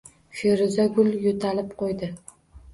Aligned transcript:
Feruza 0.39 0.87
gul 0.97 1.15
yo‘talib 1.27 1.79
qo‘ydi. 1.85 2.13